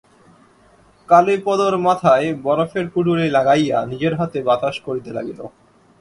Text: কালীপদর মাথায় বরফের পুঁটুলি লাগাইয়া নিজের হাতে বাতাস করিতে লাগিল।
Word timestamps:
কালীপদর 1.09 1.73
মাথায় 1.79 2.27
বরফের 2.43 2.85
পুঁটুলি 2.93 3.27
লাগাইয়া 3.29 3.77
নিজের 3.85 4.13
হাতে 4.19 4.39
বাতাস 4.47 4.75
করিতে 4.85 5.09
লাগিল। 5.13 5.39